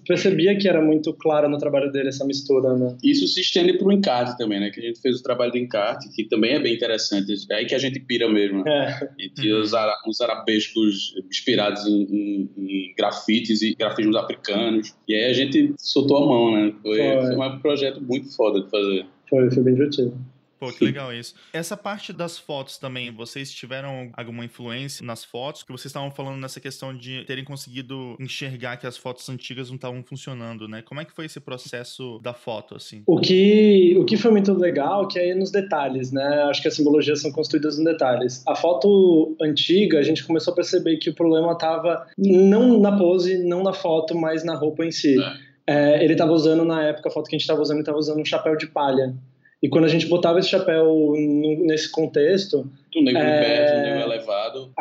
percebia 0.06 0.56
que 0.56 0.66
era 0.66 0.80
muito 0.80 1.12
clara 1.12 1.48
no 1.48 1.58
trabalho 1.58 1.92
dele 1.92 2.08
essa 2.08 2.24
mistura, 2.24 2.74
né? 2.74 2.96
Isso 3.04 3.26
se 3.26 3.42
estende 3.42 3.76
pro 3.76 3.92
encarte 3.92 4.38
também, 4.38 4.60
né? 4.60 4.70
Que 4.70 4.80
a 4.80 4.82
gente 4.82 5.00
fez 5.00 5.20
o 5.20 5.22
trabalho 5.22 5.52
do 5.52 5.58
encarte, 5.58 6.08
que 6.08 6.24
também 6.24 6.54
é 6.54 6.58
bem 6.58 6.74
interessante. 6.74 7.34
É 7.50 7.56
aí 7.56 7.66
que 7.66 7.74
a 7.74 7.78
gente 7.78 8.00
pira 8.00 8.28
mesmo, 8.30 8.64
né? 8.64 8.98
É. 9.18 9.44
E 9.44 9.52
os, 9.52 9.72
os 10.06 10.20
arabescos 10.20 11.14
inspirados 11.28 11.86
em, 11.86 12.02
em, 12.02 12.50
em 12.56 12.94
grafites 12.96 13.60
e 13.60 13.74
grafismos 13.74 14.16
africanos. 14.16 14.94
E 15.06 15.14
aí 15.14 15.30
a 15.30 15.34
gente 15.34 15.74
soltou 15.78 16.16
a 16.16 16.26
mão, 16.26 16.52
né? 16.52 16.72
Foi, 16.82 16.98
foi. 16.98 17.34
foi 17.34 17.48
um 17.48 17.58
projeto 17.58 17.89
projeto 17.90 18.00
muito 18.02 18.34
foda 18.34 18.60
de 18.60 18.70
fazer. 18.70 19.06
Foi, 19.28 19.50
foi 19.50 19.62
bem 19.62 19.74
divertido. 19.74 20.16
Pô, 20.58 20.70
que 20.70 20.84
legal 20.84 21.10
isso. 21.10 21.34
Essa 21.54 21.74
parte 21.74 22.12
das 22.12 22.38
fotos 22.38 22.76
também, 22.76 23.10
vocês 23.10 23.50
tiveram 23.50 24.10
alguma 24.12 24.44
influência 24.44 25.02
nas 25.02 25.24
fotos? 25.24 25.62
Que 25.62 25.72
vocês 25.72 25.86
estavam 25.86 26.10
falando 26.10 26.38
nessa 26.38 26.60
questão 26.60 26.94
de 26.94 27.24
terem 27.24 27.42
conseguido 27.42 28.14
enxergar 28.20 28.76
que 28.76 28.86
as 28.86 28.98
fotos 28.98 29.26
antigas 29.30 29.70
não 29.70 29.76
estavam 29.76 30.04
funcionando, 30.04 30.68
né? 30.68 30.82
Como 30.82 31.00
é 31.00 31.06
que 31.06 31.14
foi 31.14 31.24
esse 31.24 31.40
processo 31.40 32.18
da 32.22 32.34
foto, 32.34 32.76
assim? 32.76 33.02
O 33.06 33.18
que, 33.18 33.96
o 33.98 34.04
que 34.04 34.18
foi 34.18 34.30
muito 34.32 34.52
legal 34.52 35.08
que 35.08 35.18
é 35.18 35.34
nos 35.34 35.50
detalhes, 35.50 36.12
né? 36.12 36.42
Acho 36.50 36.60
que 36.60 36.68
as 36.68 36.74
simbologias 36.74 37.22
são 37.22 37.32
construídas 37.32 37.78
nos 37.78 37.84
detalhes. 37.86 38.44
A 38.46 38.54
foto 38.54 39.34
antiga, 39.40 39.98
a 39.98 40.02
gente 40.02 40.22
começou 40.26 40.52
a 40.52 40.56
perceber 40.56 40.98
que 40.98 41.08
o 41.08 41.14
problema 41.14 41.52
estava 41.52 42.06
não 42.18 42.78
na 42.78 42.94
pose, 42.98 43.38
não 43.38 43.62
na 43.62 43.72
foto, 43.72 44.14
mas 44.14 44.44
na 44.44 44.54
roupa 44.54 44.84
em 44.84 44.90
si. 44.90 45.18
É. 45.18 45.49
É, 45.70 46.02
ele 46.02 46.14
estava 46.14 46.32
usando, 46.32 46.64
na 46.64 46.82
época, 46.82 47.08
a 47.08 47.12
foto 47.12 47.28
que 47.28 47.36
a 47.36 47.38
gente 47.38 47.42
estava 47.42 47.62
usando, 47.62 47.76
ele 47.76 47.82
estava 47.82 47.96
usando 47.96 48.20
um 48.20 48.24
chapéu 48.24 48.56
de 48.56 48.66
palha. 48.66 49.14
E 49.62 49.68
quando 49.68 49.84
a 49.84 49.88
gente 49.88 50.06
botava 50.06 50.40
esse 50.40 50.48
chapéu 50.48 51.12
nesse 51.16 51.88
contexto, 51.88 52.68
do 52.92 53.00
negro 53.00 53.22
é... 53.22 53.99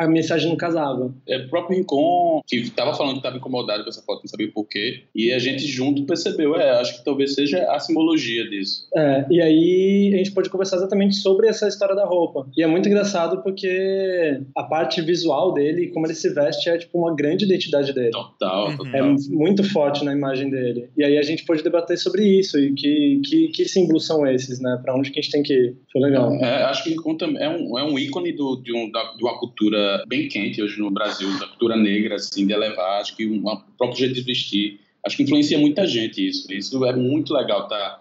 A 0.00 0.08
mensagem 0.08 0.48
não 0.48 0.56
casava. 0.56 1.14
É, 1.28 1.38
o 1.38 1.48
próprio 1.48 1.76
Rincon, 1.76 2.40
que 2.46 2.56
estava 2.56 2.94
falando 2.94 3.12
que 3.12 3.18
estava 3.18 3.36
incomodado 3.36 3.82
com 3.82 3.90
essa 3.90 4.02
foto, 4.02 4.22
não 4.22 4.28
sabia 4.28 4.50
por 4.50 4.66
quê. 4.66 5.02
E 5.14 5.32
a 5.32 5.38
gente 5.38 5.66
junto 5.66 6.04
percebeu, 6.04 6.56
é, 6.56 6.70
acho 6.80 6.98
que 6.98 7.04
talvez 7.04 7.34
seja 7.34 7.70
a 7.70 7.78
simbologia 7.78 8.48
disso. 8.48 8.86
É, 8.96 9.26
e 9.30 9.42
aí 9.42 10.10
a 10.14 10.16
gente 10.16 10.32
pode 10.32 10.48
conversar 10.48 10.76
exatamente 10.76 11.16
sobre 11.16 11.48
essa 11.48 11.68
história 11.68 11.94
da 11.94 12.04
roupa. 12.04 12.46
E 12.56 12.62
é 12.62 12.66
muito 12.66 12.88
engraçado 12.88 13.42
porque 13.42 14.40
a 14.56 14.62
parte 14.62 15.02
visual 15.02 15.52
dele, 15.52 15.88
como 15.88 16.06
ele 16.06 16.14
se 16.14 16.32
veste, 16.32 16.70
é 16.70 16.78
tipo 16.78 16.98
uma 16.98 17.14
grande 17.14 17.44
identidade 17.44 17.92
dele. 17.92 18.10
Total, 18.10 18.70
uhum. 18.70 18.76
total. 18.78 18.94
É 18.94 19.02
muito 19.28 19.62
forte 19.64 20.04
na 20.04 20.12
imagem 20.12 20.50
dele. 20.50 20.88
E 20.96 21.04
aí 21.04 21.18
a 21.18 21.22
gente 21.22 21.44
pode 21.44 21.62
debater 21.62 21.98
sobre 21.98 22.24
isso 22.24 22.58
e 22.58 22.72
que, 22.72 23.20
que, 23.24 23.48
que 23.48 23.64
símbolos 23.66 24.06
são 24.06 24.26
esses, 24.26 24.60
né? 24.60 24.78
Pra 24.82 24.94
onde 24.94 25.10
que 25.10 25.18
a 25.18 25.22
gente 25.22 25.32
tem 25.32 25.42
que 25.42 25.52
ir. 25.52 25.76
Foi 25.92 26.00
legal. 26.00 26.32
É, 26.34 26.64
acho 26.64 26.84
que 26.84 26.90
Rincon 26.90 27.16
é 27.38 27.48
um, 27.48 27.78
é 27.78 27.84
um 27.84 27.98
ícone 27.98 28.32
do, 28.32 28.56
de, 28.56 28.72
um, 28.72 28.90
da, 28.90 29.14
de, 29.14 29.22
uma 29.22 29.38
cultura 29.38 29.89
bem 30.06 30.28
quente 30.28 30.62
hoje 30.62 30.78
no 30.78 30.90
Brasil, 30.90 31.28
da 31.38 31.46
cultura 31.46 31.76
negra, 31.76 32.16
assim, 32.16 32.46
de 32.46 32.52
elevar, 32.52 33.00
acho 33.00 33.16
que 33.16 33.26
um, 33.26 33.46
o 33.46 33.62
próprio 33.76 33.98
jeito 33.98 34.14
de 34.14 34.22
vestir, 34.22 34.80
acho 35.04 35.16
que 35.16 35.22
influencia 35.22 35.58
muita 35.58 35.86
gente 35.86 36.26
isso. 36.26 36.52
Isso 36.52 36.84
é 36.84 36.94
muito 36.94 37.32
legal, 37.32 37.68
tá? 37.68 37.99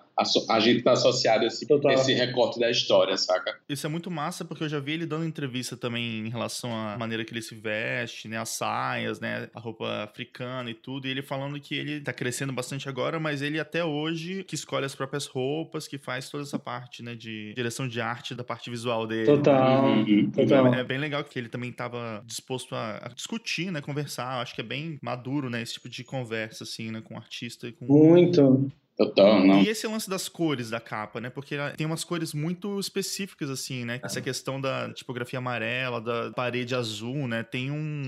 A, 0.49 0.59
gente 0.59 0.83
tá 0.83 0.91
associado 0.91 1.43
a 1.43 1.47
esse, 1.47 1.65
esse 1.65 2.13
recorte 2.13 2.59
da 2.59 2.69
história, 2.69 3.15
saca? 3.17 3.57
Isso 3.67 3.85
é 3.85 3.89
muito 3.89 4.11
massa, 4.11 4.43
porque 4.43 4.63
eu 4.63 4.69
já 4.69 4.79
vi 4.79 4.93
ele 4.93 5.05
dando 5.05 5.25
entrevista 5.25 5.77
também 5.77 6.27
em 6.27 6.29
relação 6.29 6.75
à 6.75 6.97
maneira 6.97 7.23
que 7.23 7.31
ele 7.31 7.41
se 7.41 7.55
veste, 7.55 8.27
né? 8.27 8.37
As 8.37 8.49
saias, 8.49 9.19
né? 9.19 9.49
A 9.53 9.59
roupa 9.59 10.03
africana 10.03 10.69
e 10.69 10.73
tudo. 10.73 11.07
E 11.07 11.11
ele 11.11 11.21
falando 11.21 11.59
que 11.59 11.75
ele 11.75 12.01
tá 12.01 12.11
crescendo 12.11 12.51
bastante 12.51 12.89
agora, 12.89 13.19
mas 13.19 13.41
ele 13.41 13.59
até 13.59 13.83
hoje 13.83 14.43
que 14.43 14.55
escolhe 14.55 14.85
as 14.85 14.95
próprias 14.95 15.25
roupas, 15.25 15.87
que 15.87 15.97
faz 15.97 16.29
toda 16.29 16.43
essa 16.43 16.59
parte, 16.59 17.01
né? 17.01 17.15
De 17.15 17.53
direção 17.53 17.87
de 17.87 18.01
arte, 18.01 18.35
da 18.35 18.43
parte 18.43 18.69
visual 18.69 19.07
dele. 19.07 19.25
Total. 19.25 19.85
Uhum. 19.85 20.31
Total. 20.31 20.43
Então, 20.43 20.73
é, 20.73 20.79
é, 20.81 20.83
bem 20.83 20.97
legal 20.97 21.23
que 21.23 21.39
ele 21.39 21.49
também 21.49 21.71
tava 21.71 22.23
disposto 22.25 22.75
a, 22.75 22.97
a 23.05 23.07
discutir, 23.09 23.71
né? 23.71 23.81
Conversar. 23.81 24.41
Acho 24.41 24.53
que 24.55 24.61
é 24.61 24.63
bem 24.63 24.99
maduro, 25.01 25.49
né? 25.49 25.61
Esse 25.61 25.73
tipo 25.73 25.87
de 25.87 26.03
conversa, 26.03 26.63
assim, 26.63 26.91
né? 26.91 27.01
Com 27.01 27.13
o 27.13 27.17
artista 27.17 27.67
e 27.67 27.71
com. 27.71 27.85
Muito. 27.85 28.69
Total, 28.99 29.45
não. 29.45 29.61
E 29.61 29.69
esse 29.69 29.87
lance 29.87 30.09
das 30.09 30.27
cores 30.27 30.69
da 30.69 30.81
capa, 30.81 31.21
né? 31.21 31.29
Porque 31.29 31.55
tem 31.77 31.87
umas 31.87 32.03
cores 32.03 32.33
muito 32.33 32.77
específicas, 32.77 33.49
assim, 33.49 33.85
né? 33.85 34.01
Essa 34.03 34.19
questão 34.19 34.59
da 34.59 34.91
tipografia 34.91 35.39
amarela, 35.39 36.01
da 36.01 36.31
parede 36.31 36.75
azul, 36.75 37.25
né? 37.25 37.41
Tem 37.41 37.71
um, 37.71 38.03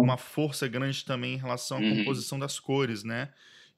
uma 0.00 0.16
força 0.16 0.68
grande 0.68 1.04
também 1.04 1.34
em 1.34 1.36
relação 1.36 1.78
à 1.78 1.80
uhum. 1.80 1.96
composição 1.96 2.38
das 2.38 2.60
cores, 2.60 3.02
né? 3.02 3.28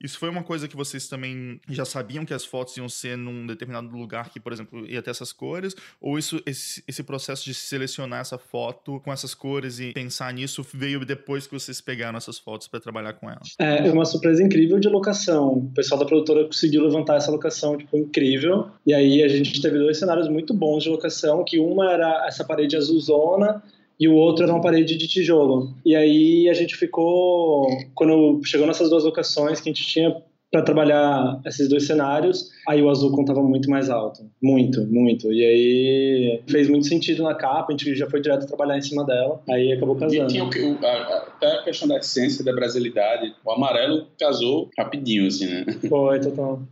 Isso 0.03 0.19
foi 0.19 0.29
uma 0.29 0.43
coisa 0.43 0.69
que 0.69 0.77
vocês 0.77 1.09
também 1.09 1.61
já 1.69 1.85
sabiam 1.85 2.25
que 2.25 2.33
as 2.33 2.45
fotos 2.45 2.77
iam 2.77 2.89
ser 2.89 3.17
num 3.17 3.47
determinado 3.47 3.89
lugar 3.97 4.31
que, 4.31 4.39
por 4.39 4.53
exemplo, 4.53 4.87
ia 4.87 5.03
ter 5.03 5.11
essas 5.11 5.33
cores? 5.33 5.75
Ou 6.01 6.19
isso, 6.19 6.41
esse, 6.47 6.83
esse 6.87 7.03
processo 7.03 7.45
de 7.45 7.55
selecionar 7.55 8.21
essa 8.21 8.39
foto 8.39 9.01
com 9.01 9.13
essas 9.13 9.35
cores 9.35 9.81
e 9.81 9.93
pensar 9.93 10.33
nisso 10.33 10.65
veio 10.73 11.05
depois 11.05 11.47
que 11.47 11.53
vocês 11.53 11.81
pegaram 11.81 12.17
essas 12.17 12.39
fotos 12.39 12.69
para 12.69 12.81
trabalhar 12.81 13.15
com 13.15 13.29
elas? 13.29 13.55
É, 13.59 13.91
uma 13.91 14.05
surpresa 14.05 14.43
incrível 14.43 14.79
de 14.79 14.89
locação. 14.89 15.55
O 15.55 15.73
pessoal 15.75 15.99
da 15.99 16.07
produtora 16.07 16.45
conseguiu 16.45 16.83
levantar 16.85 17.17
essa 17.17 17.31
locação, 17.31 17.77
tipo, 17.77 17.97
incrível. 17.97 18.69
E 18.87 18.95
aí 18.95 19.23
a 19.23 19.29
gente 19.29 19.61
teve 19.61 19.79
dois 19.79 19.99
cenários 19.99 20.29
muito 20.29 20.55
bons 20.55 20.85
de 20.85 20.91
locação, 20.91 21.45
que 21.45 21.59
uma 21.59 21.93
era 21.93 22.27
essa 22.27 22.45
parede 22.45 22.77
azulzona 22.77 23.63
e 23.99 24.09
o 24.09 24.15
outro 24.15 24.45
era 24.45 24.53
uma 24.53 24.61
parede 24.61 24.97
de 24.97 25.09
tijolo. 25.09 25.75
E 25.85 25.97
aí 25.97 26.49
a 26.49 26.55
gente 26.55 26.77
ficou, 26.77 27.67
quando 27.95 28.41
chegou 28.45 28.67
nessas 28.67 28.89
duas 28.91 29.05
locações 29.05 29.61
que 29.61 29.69
a 29.69 29.73
gente 29.73 29.87
tinha 29.87 30.15
para 30.51 30.63
trabalhar 30.63 31.41
esses 31.45 31.69
dois 31.69 31.87
cenários, 31.87 32.49
aí 32.67 32.81
o 32.81 32.89
azul 32.89 33.13
contava 33.13 33.43
muito 33.43 33.69
mais 33.69 33.91
alto. 33.91 34.23
Muito, 34.43 34.87
muito. 34.87 35.31
E 35.31 35.45
aí 35.45 36.43
fez 36.49 36.69
muito 36.69 36.87
sentido 36.87 37.23
na 37.23 37.35
capa, 37.35 37.67
a 37.69 37.73
gente 37.73 37.95
já 37.95 38.09
foi 38.09 38.21
direto 38.21 38.47
trabalhar 38.47 38.79
em 38.79 38.83
cima 38.83 39.05
dela, 39.05 39.43
aí 39.49 39.73
acabou 39.73 39.97
casando. 39.97 40.25
E 40.25 40.27
tinha 40.27 40.45
o, 40.45 40.49
o, 40.49 40.87
a, 40.87 41.19
até 41.19 41.53
a 41.59 41.63
questão 41.65 41.87
da 41.87 41.99
essência, 41.99 42.45
da 42.45 42.53
brasilidade. 42.55 43.35
O 43.45 43.51
amarelo 43.51 44.07
casou 44.19 44.71
rapidinho, 44.79 45.27
assim, 45.27 45.47
né? 45.47 45.67
Foi, 45.89 46.19
total 46.21 46.63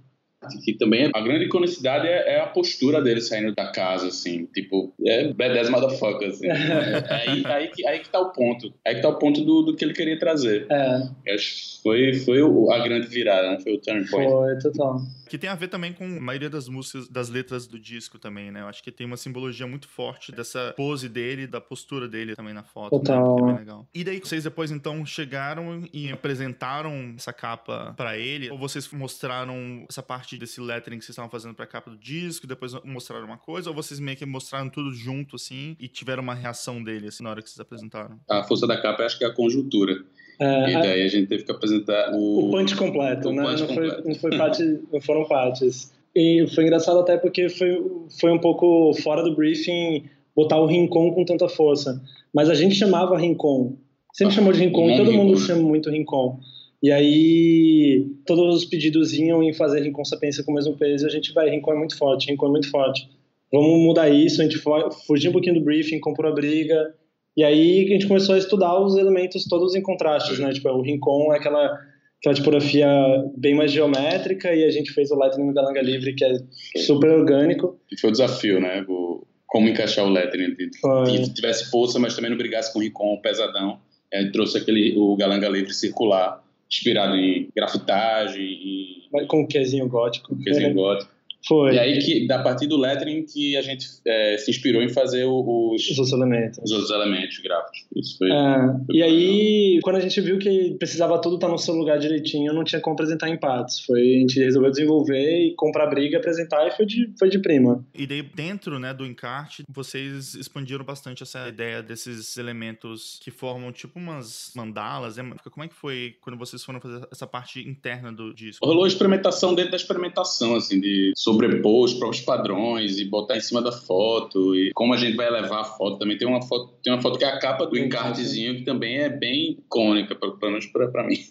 que 0.64 0.76
também 0.76 1.10
a 1.14 1.20
grande 1.20 1.46
iconicidade 1.46 2.06
é, 2.06 2.34
é, 2.34 2.40
a 2.40 2.46
postura 2.46 3.02
dele 3.02 3.20
saindo 3.20 3.54
da 3.54 3.70
casa, 3.72 4.08
assim, 4.08 4.46
tipo, 4.46 4.94
é 5.04 5.32
badass 5.32 5.70
motherfucker, 5.70 6.28
assim. 6.28 6.46
é, 6.48 7.04
aí, 7.08 7.46
aí, 7.46 7.68
que, 7.68 7.86
aí 7.86 7.98
que 8.00 8.08
tá 8.08 8.20
o 8.20 8.32
ponto. 8.32 8.72
Aí 8.86 8.96
que 8.96 9.02
tá 9.02 9.08
o 9.08 9.18
ponto 9.18 9.42
do, 9.42 9.62
do 9.62 9.76
que 9.76 9.84
ele 9.84 9.94
queria 9.94 10.18
trazer. 10.18 10.66
É. 10.70 11.34
Acho 11.34 11.76
foi, 11.86 12.12
foi 12.14 12.40
a 12.74 12.78
grande 12.80 13.06
virada, 13.06 13.52
né? 13.52 13.60
Foi 13.60 13.74
o 13.74 13.80
turn 13.80 14.04
point. 14.10 14.28
Foi, 14.28 14.58
total. 14.58 15.00
Que 15.28 15.38
tem 15.38 15.48
a 15.48 15.54
ver 15.54 15.68
também 15.68 15.92
com 15.92 16.04
a 16.04 16.20
maioria 16.20 16.50
das 16.50 16.68
músicas, 16.68 17.08
das 17.08 17.28
letras 17.28 17.66
do 17.68 17.78
disco 17.78 18.18
também, 18.18 18.50
né? 18.50 18.60
Eu 18.60 18.66
acho 18.66 18.82
que 18.82 18.90
tem 18.90 19.06
uma 19.06 19.16
simbologia 19.16 19.68
muito 19.68 19.86
forte 19.86 20.32
dessa 20.32 20.74
pose 20.76 21.08
dele, 21.08 21.46
da 21.46 21.60
postura 21.60 22.08
dele 22.08 22.34
também 22.34 22.52
na 22.52 22.64
foto. 22.64 22.92
Né? 22.92 22.98
Total. 22.98 23.36
Né? 23.36 23.42
É 23.42 23.46
bem 23.46 23.58
legal. 23.58 23.88
E 23.94 24.02
daí 24.02 24.18
vocês 24.18 24.42
depois 24.42 24.72
então 24.72 25.06
chegaram 25.06 25.84
e 25.92 26.10
apresentaram 26.10 27.14
essa 27.16 27.32
capa 27.32 27.94
para 27.96 28.18
ele? 28.18 28.50
Ou 28.50 28.58
vocês 28.58 28.90
mostraram 28.90 29.86
essa 29.88 30.02
parte 30.02 30.25
desse 30.34 30.60
lettering 30.60 30.98
que 30.98 31.04
vocês 31.04 31.14
estavam 31.14 31.30
fazendo 31.30 31.54
pra 31.54 31.66
capa 31.66 31.90
do 31.90 31.96
disco, 31.96 32.46
depois 32.46 32.72
mostraram 32.84 33.26
uma 33.26 33.38
coisa? 33.38 33.70
Ou 33.70 33.76
vocês 33.76 34.00
meio 34.00 34.16
que 34.16 34.26
mostraram 34.26 34.68
tudo 34.68 34.92
junto 34.92 35.36
assim 35.36 35.76
e 35.78 35.86
tiveram 35.86 36.22
uma 36.22 36.34
reação 36.34 36.82
dele 36.82 37.08
assim, 37.08 37.22
na 37.22 37.30
hora 37.30 37.42
que 37.42 37.48
vocês 37.48 37.60
apresentaram? 37.60 38.18
A 38.28 38.42
força 38.42 38.66
da 38.66 38.80
capa 38.80 39.04
acho 39.04 39.18
que 39.18 39.24
é 39.24 39.28
a 39.28 39.32
conjuntura. 39.32 40.02
É, 40.40 40.70
e 40.70 40.72
daí 40.74 41.02
a 41.02 41.08
gente 41.08 41.28
teve 41.28 41.44
que 41.44 41.52
apresentar 41.52 42.12
o. 42.12 42.48
O 42.48 42.50
punch 42.50 42.74
completo, 42.76 43.28
o 43.28 43.32
né? 43.32 43.42
Punch 43.44 43.60
não, 43.60 43.68
completo. 43.68 44.02
Foi, 44.02 44.12
não, 44.12 44.20
foi 44.20 44.36
parte, 44.36 44.80
não 44.92 45.00
foram 45.00 45.24
partes. 45.24 45.92
E 46.14 46.46
foi 46.54 46.64
engraçado 46.64 46.98
até 46.98 47.16
porque 47.16 47.48
foi, 47.48 47.82
foi 48.18 48.32
um 48.32 48.38
pouco 48.38 48.92
fora 49.02 49.22
do 49.22 49.34
briefing 49.36 50.04
botar 50.34 50.58
o 50.58 50.66
Rincon 50.66 51.12
com 51.12 51.24
tanta 51.24 51.48
força. 51.48 52.02
Mas 52.32 52.50
a 52.50 52.54
gente 52.54 52.74
chamava 52.74 53.18
Rincon. 53.18 53.76
Sempre 54.12 54.32
ah, 54.32 54.36
chamou 54.36 54.52
de 54.52 54.60
Rincon 54.60 54.96
todo 54.96 55.10
Rincon. 55.10 55.24
mundo 55.24 55.38
chama 55.38 55.62
muito 55.62 55.90
Rincon. 55.90 56.40
E 56.86 56.92
aí, 56.92 58.06
todos 58.24 58.54
os 58.54 58.64
pedidos 58.64 59.12
iam 59.12 59.42
em 59.42 59.52
fazer 59.52 59.80
Rincon 59.80 60.04
Sapiência 60.04 60.44
com 60.44 60.52
o 60.52 60.54
mesmo 60.54 60.76
peso. 60.76 61.04
E 61.04 61.08
a 61.08 61.10
gente 61.10 61.32
vai, 61.32 61.50
Rincon 61.50 61.72
é 61.72 61.76
muito 61.76 61.98
forte, 61.98 62.30
Rincon 62.30 62.46
é 62.46 62.50
muito 62.50 62.70
forte. 62.70 63.08
Vamos 63.52 63.80
mudar 63.80 64.08
isso. 64.08 64.40
A 64.40 64.44
gente 64.44 64.62
fugiu 65.04 65.30
um 65.30 65.32
pouquinho 65.32 65.56
do 65.56 65.64
briefing, 65.64 65.98
comprou 65.98 66.30
a 66.30 66.34
briga 66.34 66.94
e 67.36 67.42
aí 67.42 67.84
a 67.84 67.88
gente 67.88 68.06
começou 68.06 68.36
a 68.36 68.38
estudar 68.38 68.80
os 68.80 68.96
elementos 68.96 69.46
todos 69.46 69.74
em 69.74 69.82
contrastes, 69.82 70.38
né? 70.38 70.52
Tipo, 70.52 70.68
o 70.68 70.80
rincon 70.80 71.34
é 71.34 71.38
aquela, 71.38 71.76
aquela 72.20 72.34
tipografia 72.36 72.88
bem 73.36 73.56
mais 73.56 73.72
geométrica 73.72 74.54
e 74.54 74.62
a 74.62 74.70
gente 74.70 74.92
fez 74.92 75.10
o 75.10 75.18
lettering 75.18 75.48
no 75.48 75.52
Galanga 75.52 75.82
Livre, 75.82 76.14
que 76.14 76.24
é 76.24 76.38
super 76.76 77.10
orgânico. 77.10 77.80
E 77.90 78.00
foi 78.00 78.10
o 78.10 78.12
desafio, 78.12 78.60
né? 78.60 78.84
O, 78.88 79.26
como 79.44 79.68
encaixar 79.68 80.06
o 80.06 80.08
lettering, 80.08 80.54
que 80.54 81.34
tivesse 81.34 81.68
força, 81.68 81.98
mas 81.98 82.14
também 82.14 82.30
não 82.30 82.38
brigasse 82.38 82.72
com 82.72 82.78
o 82.78 82.82
rincon 82.82 83.16
pesadão. 83.20 83.80
A 84.14 84.20
gente 84.22 84.30
trouxe 84.30 84.58
aquele, 84.58 84.96
o 84.96 85.16
Galanga 85.16 85.48
Livre 85.48 85.74
circular, 85.74 86.45
inspirado 86.70 87.16
em 87.16 87.48
grafitagem 87.54 88.44
e... 88.44 89.26
Com 89.28 89.42
um 89.42 89.46
quezinho 89.46 89.88
gótico. 89.88 90.34
Um 90.34 90.38
quezinho 90.38 90.74
gótico. 90.74 91.15
Foi. 91.46 91.74
E 91.74 91.78
aí, 91.78 91.98
que, 91.98 92.26
da 92.26 92.42
partir 92.42 92.66
do 92.66 92.76
lettering, 92.76 93.24
que 93.24 93.56
a 93.56 93.62
gente 93.62 93.86
é, 94.06 94.36
se 94.38 94.50
inspirou 94.50 94.82
em 94.82 94.88
fazer 94.88 95.24
os, 95.24 95.90
os 95.90 95.98
outros 95.98 96.12
elementos. 96.12 96.58
Os 96.62 96.70
outros 96.70 96.90
elementos 96.90 97.38
gráficos. 97.38 97.86
Isso 97.94 98.18
foi. 98.18 98.30
É, 98.30 98.66
foi 98.86 98.96
e 98.96 99.02
aí, 99.02 99.80
quando 99.82 99.96
a 99.96 100.00
gente 100.00 100.20
viu 100.20 100.38
que 100.38 100.74
precisava 100.78 101.20
tudo 101.20 101.36
estar 101.36 101.48
no 101.48 101.58
seu 101.58 101.74
lugar 101.74 101.98
direitinho, 101.98 102.52
não 102.52 102.64
tinha 102.64 102.80
como 102.80 102.94
apresentar 102.94 103.28
em 103.28 103.38
partes. 103.38 103.80
Foi, 103.80 104.00
a 104.00 104.20
gente 104.20 104.40
resolveu 104.40 104.70
desenvolver 104.70 105.46
e 105.46 105.54
comprar 105.54 105.86
briga, 105.86 106.18
apresentar 106.18 106.66
e 106.66 106.70
foi 106.72 106.86
de, 106.86 107.12
foi 107.18 107.28
de 107.28 107.38
prima. 107.38 107.84
E 107.94 108.06
daí, 108.06 108.22
dentro 108.22 108.78
né, 108.78 108.92
do 108.92 109.06
encarte, 109.06 109.64
vocês 109.68 110.34
expandiram 110.34 110.84
bastante 110.84 111.22
essa 111.22 111.48
ideia 111.48 111.82
desses 111.82 112.36
elementos 112.36 113.20
que 113.22 113.30
formam 113.30 113.70
tipo 113.72 113.98
umas 113.98 114.50
mandalas. 114.54 115.16
Né? 115.16 115.32
Como 115.50 115.64
é 115.64 115.68
que 115.68 115.74
foi 115.74 116.16
quando 116.20 116.38
vocês 116.38 116.64
foram 116.64 116.80
fazer 116.80 117.06
essa 117.12 117.26
parte 117.26 117.60
interna 117.60 118.12
do 118.12 118.34
disco? 118.34 118.64
Rolou 118.64 118.86
experimentação 118.86 119.54
dentro 119.54 119.70
da 119.70 119.76
experimentação, 119.76 120.54
assim, 120.56 120.80
de 120.80 121.12
sobre 121.16 121.35
sobrepor 121.36 121.84
os 121.84 121.94
próprios 121.94 122.24
padrões 122.24 122.98
e 122.98 123.04
botar 123.04 123.36
em 123.36 123.40
cima 123.40 123.60
da 123.60 123.70
foto 123.70 124.56
e 124.56 124.70
como 124.74 124.94
a 124.94 124.96
gente 124.96 125.16
vai 125.16 125.30
levar 125.30 125.60
a 125.60 125.64
foto. 125.64 125.98
Também 125.98 126.16
tem 126.16 126.26
uma 126.26 126.42
foto, 126.42 126.74
tem 126.82 126.92
uma 126.92 127.02
foto 127.02 127.18
que 127.18 127.24
é 127.24 127.28
a 127.28 127.38
capa 127.38 127.66
do 127.66 127.76
encartezinho 127.76 128.56
que 128.56 128.62
também 128.62 128.98
é 128.98 129.08
bem 129.08 129.52
icônica, 129.52 130.14
pelo 130.14 130.38
menos 130.42 130.66
para 130.66 131.06
mim, 131.06 131.16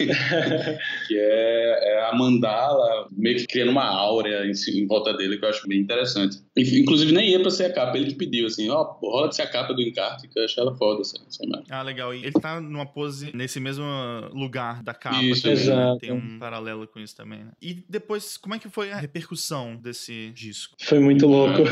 que 1.08 1.18
é, 1.18 1.80
é, 1.82 2.10
a 2.10 2.16
mandala 2.16 3.08
meio 3.12 3.38
que 3.38 3.48
criando 3.48 3.72
uma 3.72 3.86
áurea 3.86 4.46
em, 4.46 4.52
em, 4.52 4.88
volta 4.88 5.14
dele 5.14 5.38
que 5.38 5.46
eu 5.46 5.50
acho 5.50 5.68
bem 5.68 5.80
interessante. 5.80 6.38
Inclusive 6.56 7.12
nem 7.12 7.32
ia 7.32 7.40
para 7.40 7.50
ser 7.50 7.66
a 7.66 7.74
capa, 7.74 7.98
ele 7.98 8.08
que 8.08 8.16
pediu 8.16 8.46
assim, 8.46 8.70
ó, 8.70 8.96
oh, 9.02 9.10
rola 9.10 9.30
de 9.30 9.36
ser 9.36 9.44
a 9.44 9.48
capa 9.48 9.74
do 9.74 9.82
encarte 9.82 10.28
que 10.28 10.40
eu 10.40 10.46
achei 10.46 10.62
ela 10.62 10.76
foda 10.76 11.02
essa, 11.02 11.18
essa 11.28 11.44
imagem. 11.44 11.66
Ah, 11.70 11.82
legal. 11.82 12.14
E 12.14 12.24
ele 12.24 12.34
tá 12.34 12.62
numa 12.62 12.86
pose 12.86 13.32
nesse 13.36 13.60
mesmo 13.60 13.86
lugar 14.34 14.84
da 14.84 14.94
capa 14.94 15.22
isso, 15.24 15.44
também. 15.44 15.66
Né? 15.66 15.98
Tem 16.00 16.12
um 16.12 16.40
paralelo 16.40 16.88
com 16.88 17.00
isso 17.00 17.16
também, 17.16 17.40
né? 17.40 17.52
E 17.62 17.84
depois, 17.90 18.38
como 18.38 18.56
é 18.56 18.60
que 18.60 18.70
foi 18.70 18.92
a 18.92 18.98
repercussão 18.98 19.76
desse 19.86 20.32
disco? 20.32 20.76
Foi 20.82 21.00
muito 21.00 21.28
louco. 21.28 21.62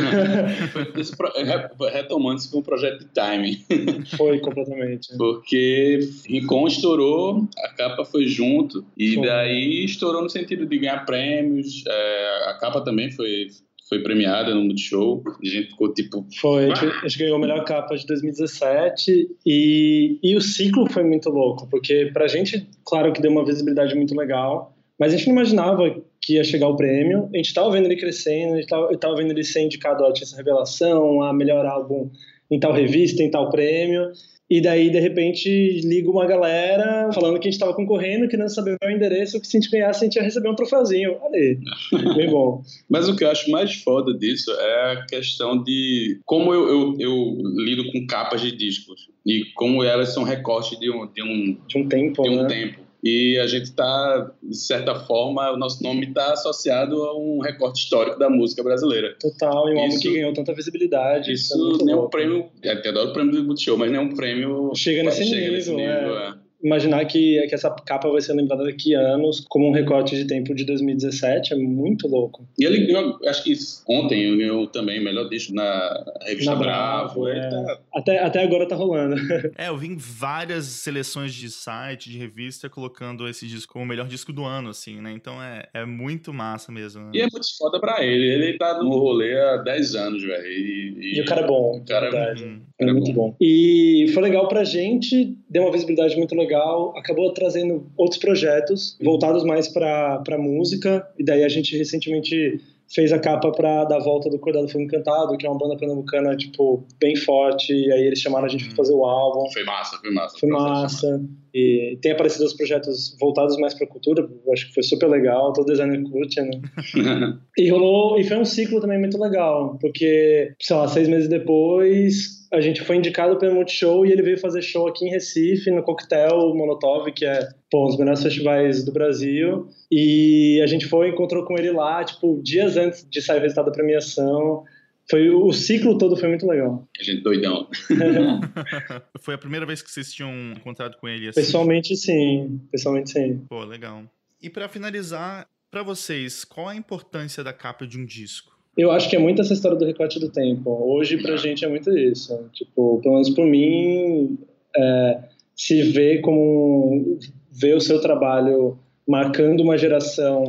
Retomando, 1.92 2.38
isso 2.38 2.52
foi 2.52 2.60
um 2.60 2.64
projeto 2.64 3.00
de 3.00 3.06
timing. 3.08 3.64
Foi, 4.16 4.40
completamente. 4.40 5.18
Porque 5.18 6.00
Rincon 6.28 6.68
estourou, 6.68 7.48
a 7.58 7.70
capa 7.70 8.06
foi 8.06 8.28
junto, 8.28 8.86
e 8.98 9.16
foi. 9.16 9.26
daí 9.26 9.84
estourou 9.84 10.22
no 10.22 10.30
sentido 10.30 10.66
de 10.66 10.78
ganhar 10.78 11.06
prêmios. 11.06 11.84
É, 11.88 12.50
a 12.50 12.58
capa 12.60 12.82
também 12.82 13.12
foi, 13.12 13.48
foi 13.90 14.00
premiada 14.04 14.54
no 14.54 14.64
Multishow. 14.64 15.24
A 15.26 15.46
gente 15.46 15.70
ficou 15.70 15.94
tipo. 15.94 16.26
Foi, 16.40 16.72
a 16.72 16.76
gente, 16.76 16.86
a 16.86 17.08
gente, 17.08 17.20
ganhou 17.20 17.38
a 17.38 17.40
melhor 17.40 17.64
capa 17.64 17.96
de 17.96 18.06
2017 18.06 19.30
e, 19.46 20.20
e 20.22 20.36
o 20.36 20.42
ciclo 20.42 20.90
foi 20.90 21.04
muito 21.04 21.30
louco, 21.30 21.68
porque 21.70 22.12
pra 22.14 22.28
gente, 22.28 22.68
claro 22.86 23.12
que 23.12 23.22
deu 23.22 23.32
uma 23.32 23.46
visibilidade 23.46 23.96
muito 23.96 24.16
legal, 24.16 24.73
mas 25.00 25.14
a 25.14 25.18
gente 25.18 25.28
não 25.28 25.36
imaginava 25.36 26.02
que 26.22 26.36
ia 26.36 26.44
chegar 26.44 26.68
o 26.68 26.76
prêmio. 26.76 27.30
A 27.34 27.38
gente 27.38 27.48
estava 27.48 27.72
vendo 27.72 27.86
ele 27.86 27.98
crescendo, 27.98 28.54
a 28.54 28.56
gente 28.58 28.74
estava 28.94 29.16
vendo 29.16 29.32
ele 29.32 29.44
ser 29.44 29.62
indicado 29.62 30.04
a 30.04 30.08
Artista 30.08 30.38
Revelação, 30.38 31.22
a 31.22 31.34
melhor 31.34 31.66
álbum 31.66 32.10
em 32.50 32.60
tal 32.60 32.72
revista, 32.72 33.24
em 33.24 33.32
tal 33.32 33.50
prêmio. 33.50 34.12
E 34.50 34.62
daí, 34.62 34.92
de 34.92 35.00
repente, 35.00 35.50
liga 35.84 36.12
uma 36.12 36.28
galera 36.28 37.10
falando 37.12 37.40
que 37.40 37.48
a 37.48 37.52
gente 37.52 37.54
estava 37.54 37.74
concorrendo, 37.74 38.28
querendo 38.28 38.54
saber 38.54 38.74
o 38.74 38.86
meu 38.86 38.96
endereço, 38.96 39.40
que 39.40 39.48
se 39.48 39.58
a 39.58 39.60
gente 39.60 39.72
ganhasse, 39.72 40.04
a 40.04 40.04
gente 40.04 40.16
ia 40.16 40.22
receber 40.22 40.50
um 40.50 40.56
troféuzinho. 40.56 41.18
Ali, 41.26 41.60
bem 42.16 42.30
bom. 42.30 42.62
Mas 42.88 43.10
o 43.10 43.16
que 43.16 43.24
eu 43.24 43.32
acho 43.32 43.50
mais 43.50 43.74
foda 43.82 44.14
disso 44.14 44.52
é 44.52 44.92
a 44.92 45.06
questão 45.08 45.64
de 45.64 46.20
como 46.26 46.54
eu, 46.54 46.68
eu, 46.68 46.96
eu 47.00 47.38
lido 47.56 47.92
com 47.92 48.06
capas 48.06 48.42
de 48.42 48.56
discos 48.56 49.10
e 49.26 49.46
como 49.56 49.84
elas 49.84 50.14
são 50.14 50.24
recortes 50.24 50.78
de 50.80 50.92
um, 50.92 51.08
de 51.12 51.24
um, 51.24 51.58
de 51.68 51.78
um 51.80 51.88
tempo. 51.88 52.22
De 52.22 52.30
um 52.30 52.44
né? 52.44 52.48
tempo 52.48 52.83
e 53.04 53.38
a 53.38 53.48
gente 53.48 53.66
está, 53.66 54.32
de 54.42 54.58
certa 54.58 54.96
forma, 54.96 55.52
o 55.52 55.58
nosso 55.58 55.84
nome 55.84 56.08
está 56.08 56.32
associado 56.32 57.04
a 57.04 57.18
um 57.18 57.40
recorte 57.40 57.84
histórico 57.84 58.18
da 58.18 58.30
música 58.30 58.64
brasileira. 58.64 59.16
Total, 59.20 59.70
e 59.70 59.76
um 59.76 59.80
álbum 59.80 60.00
que 60.00 60.14
ganhou 60.14 60.34
tanta 60.34 60.54
visibilidade. 60.54 61.34
Isso, 61.34 61.54
isso 61.54 61.82
é 61.82 61.86
nem 61.86 61.96
um 61.96 62.08
prêmio, 62.08 62.50
até 62.64 62.90
adoro 62.90 63.10
o 63.10 63.14
prêmio 63.14 63.34
do 63.34 63.44
Multishow, 63.44 63.78
mas 63.78 63.92
nem 63.92 64.00
um 64.00 64.16
prêmio... 64.16 64.72
Chega 64.74 65.04
nesse 65.04 65.26
chega 65.26 65.36
nível, 65.36 65.54
nesse 65.54 65.72
nível 65.72 66.18
é. 66.18 66.30
é 66.30 66.43
imaginar 66.64 67.06
que, 67.06 67.46
que 67.48 67.56
essa 67.56 67.70
capa 67.70 68.10
vai 68.10 68.22
ser 68.22 68.34
lembrada 68.34 68.64
daqui 68.64 68.96
a 68.96 69.00
anos 69.00 69.46
como 69.50 69.68
um 69.68 69.72
recorte 69.72 70.16
de 70.16 70.26
tempo 70.26 70.56
de 70.56 70.66
2017 70.66 71.54
é 71.54 71.58
muito 71.58 72.08
louco. 72.08 72.48
E 72.58 72.66
ele 72.66 72.86
ganhou, 72.86 73.20
acho 73.28 73.44
que 73.44 73.54
ontem 73.88 74.38
ganhou 74.38 74.66
também 74.68 75.00
o 75.00 75.04
melhor 75.04 75.28
disco 75.30 75.54
na 75.54 76.04
revista 76.22 76.52
na 76.52 76.58
Bravo. 76.58 77.24
Bravo 77.24 77.28
é. 77.28 77.50
tá... 77.50 77.80
até, 77.94 78.20
até 78.20 78.44
agora 78.44 78.68
tá 78.68 78.76
rolando. 78.76 79.16
É, 79.58 79.68
eu 79.68 79.78
vi 79.78 79.88
em 79.88 79.98
várias 79.98 80.66
seleções 80.66 81.34
de 81.34 81.50
site, 81.50 82.10
de 82.10 82.18
revista, 82.18 82.70
colocando 82.70 83.28
esse 83.28 83.48
disco 83.48 83.74
como 83.74 83.86
o 83.86 83.88
melhor 83.88 84.08
disco 84.08 84.32
do 84.32 84.46
ano, 84.46 84.70
assim, 84.70 85.02
né? 85.02 85.12
Então 85.12 85.42
é, 85.42 85.68
é 85.74 85.86
muito 85.86 86.34
massa 86.34 86.72
mesmo. 86.72 87.04
Né? 87.04 87.12
E 87.16 87.22
é 87.22 87.28
muito 87.32 87.46
foda 87.58 87.80
pra 87.80 88.04
ele. 88.04 88.26
Ele 88.26 88.58
tá 88.58 88.82
no 88.82 88.90
rolê 88.90 89.38
há 89.40 89.58
10 89.58 89.96
anos, 89.96 90.24
velho. 90.24 90.46
E, 90.46 90.96
e, 90.98 91.18
e, 91.18 91.22
o 91.22 91.26
cara 91.26 91.42
é 91.42 91.48
bom. 91.48 91.78
O 91.78 91.86
cara 91.86 92.08
é, 92.08 92.34
hum, 92.82 92.90
é 92.90 92.94
muito 92.94 93.14
bom. 93.14 93.36
E 93.40 94.10
foi 94.14 94.24
legal 94.24 94.48
pra 94.48 94.64
gente 94.64 95.38
deu 95.50 95.64
uma 95.64 95.72
visibilidade 95.72 96.16
muito 96.18 96.36
legal, 96.36 96.94
acabou 96.98 97.32
trazendo 97.34 97.86
outros 97.98 98.20
projetos 98.20 98.98
voltados 99.02 99.44
mais 99.44 99.68
para 99.68 100.38
música, 100.38 101.08
e 101.18 101.24
daí 101.24 101.44
a 101.44 101.50
gente 101.50 101.78
recentemente 101.78 102.60
fez 102.94 103.12
a 103.12 103.20
capa 103.20 103.52
para 103.52 103.86
dar 103.86 104.00
volta 104.00 104.30
do 104.30 104.38
Cordado 104.38 104.68
Fogo 104.68 104.84
Encantado, 104.84 105.36
que 105.38 105.46
é 105.46 105.50
uma 105.50 105.58
banda 105.58 105.76
pernambucana, 105.78 106.36
tipo, 106.36 106.86
bem 107.00 107.16
forte, 107.16 107.74
e 107.74 107.92
aí 107.92 108.08
eles 108.08 108.20
chamaram 108.20 108.46
a 108.46 108.50
gente 108.50 108.66
para 108.66 108.76
fazer 108.76 108.94
o 108.94 109.04
álbum. 109.04 109.50
Foi 109.52 109.64
massa, 109.64 109.98
foi 109.98 110.12
massa. 110.12 110.40
Foi 110.40 110.50
massa. 110.50 111.22
E 111.54 111.98
tem 112.02 112.12
aparecido 112.12 112.46
os 112.46 112.54
projetos 112.54 113.16
voltados 113.20 113.58
mais 113.58 113.74
para 113.74 113.88
cultura, 113.88 114.28
acho 114.52 114.68
que 114.68 114.74
foi 114.74 114.84
super 114.84 115.08
legal, 115.08 115.54
todo 115.54 115.68
designer 115.68 116.04
curte, 116.04 116.42
né? 116.42 116.62
e 117.58 117.70
rolou, 117.70 118.20
e 118.20 118.24
foi 118.24 118.38
um 118.38 118.46
ciclo 118.46 118.80
também 118.80 119.00
muito 119.00 119.20
legal, 119.20 119.78
porque, 119.80 120.54
sei 120.60 120.76
lá, 120.76 120.88
seis 120.88 121.08
meses 121.08 121.30
depois, 121.30 122.43
a 122.54 122.62
gente 122.62 122.84
foi 122.84 122.98
indicado 122.98 123.38
pelo 123.38 123.56
Multishow 123.56 124.06
e 124.06 124.12
ele 124.12 124.22
veio 124.22 124.38
fazer 124.38 124.62
show 124.62 124.88
aqui 124.88 125.06
em 125.06 125.10
Recife, 125.10 125.72
no 125.72 125.82
Coquetel 125.82 126.54
Molotov, 126.54 127.12
que 127.12 127.26
é 127.26 127.50
pô, 127.70 127.86
um 127.86 127.88
dos 127.88 127.98
melhores 127.98 128.22
festivais 128.22 128.86
do 128.86 128.94
Brasil. 128.94 129.68
E 129.92 130.62
a 130.64 130.68
gente 130.68 130.86
foi, 130.86 131.10
encontrou 131.10 131.44
com 131.46 131.58
ele 131.58 131.72
lá, 131.72 132.04
tipo, 132.04 132.40
dias 132.44 132.78
antes 132.78 133.08
de 133.10 133.22
sair 133.24 133.40
o 133.40 133.42
resultado 133.42 133.66
da 133.66 133.72
premiação. 133.72 134.64
Foi, 135.10 135.32
o 135.32 135.52
ciclo 135.52 135.98
todo 135.98 136.16
foi 136.16 136.30
muito 136.30 136.48
legal. 136.48 136.88
A 137.00 137.04
gente 137.04 137.24
doidão. 137.24 137.68
foi 139.20 139.34
a 139.34 139.38
primeira 139.38 139.66
vez 139.66 139.82
que 139.82 139.90
vocês 139.90 140.14
tinham 140.14 140.32
encontrado 140.52 140.96
com 140.98 141.08
ele 141.08 141.30
assim? 141.30 141.42
Pessoalmente, 141.42 141.96
sim. 141.96 142.62
Pessoalmente, 142.72 143.12
sim. 143.12 143.44
Pô, 143.50 143.64
legal. 143.64 144.04
E 144.40 144.48
para 144.48 144.70
finalizar, 144.70 145.48
para 145.72 145.82
vocês, 145.82 146.46
qual 146.46 146.68
a 146.70 146.76
importância 146.76 147.44
da 147.44 147.52
capa 147.52 147.88
de 147.88 147.98
um 147.98 148.06
disco? 148.06 148.53
Eu 148.78 148.92
acho 148.92 149.10
que 149.10 149.16
é 149.16 149.20
muito 149.20 149.42
essa 149.42 149.54
história 149.54 149.78
do 149.78 149.86
recorte 149.86 150.20
do 150.20 150.30
tempo. 150.30 150.70
Hoje, 150.70 151.22
pra 151.22 151.38
gente, 151.38 151.64
é 151.64 151.68
muito 151.68 151.96
isso. 151.96 152.38
Tipo, 152.54 153.00
pelo 153.02 153.16
menos 153.16 153.30
por 153.30 153.46
mim, 153.46 154.38
é, 154.76 155.20
se 155.56 155.84
vê 155.84 156.20
como... 156.20 157.18
ver 157.52 157.76
o 157.76 157.82
seu 157.82 158.02
trabalho 158.02 158.78
marcando 159.08 159.62
uma 159.62 159.78
geração, 159.78 160.44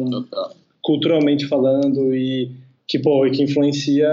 culturalmente 0.82 1.46
falando, 1.46 2.14
e 2.14 2.50
que, 2.86 2.98
pô, 2.98 3.28
que 3.30 3.42
influencia 3.42 4.08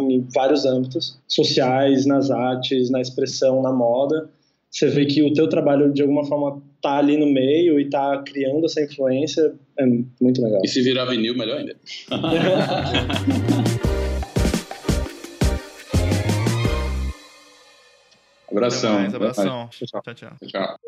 em 0.00 0.26
vários 0.34 0.64
âmbitos, 0.64 1.18
sociais, 1.26 2.06
nas 2.06 2.30
artes, 2.30 2.90
na 2.90 3.00
expressão, 3.00 3.62
na 3.62 3.72
moda. 3.72 4.28
Você 4.70 4.88
vê 4.88 5.06
que 5.06 5.22
o 5.22 5.32
teu 5.32 5.48
trabalho, 5.48 5.92
de 5.92 6.02
alguma 6.02 6.24
forma, 6.24 6.62
tá 6.86 6.98
ali 6.98 7.16
no 7.16 7.26
meio 7.26 7.80
e 7.80 7.90
tá 7.90 8.22
criando 8.24 8.66
essa 8.66 8.80
influência, 8.80 9.52
é 9.76 9.84
muito 10.20 10.40
legal. 10.40 10.60
E 10.64 10.68
se 10.68 10.80
virar 10.82 11.06
vinil, 11.06 11.36
melhor 11.36 11.58
ainda. 11.58 11.74
abração. 18.48 19.04
abração. 19.04 19.68
Tchau, 19.70 20.00
tchau. 20.02 20.14
tchau. 20.14 20.36
tchau. 20.46 20.78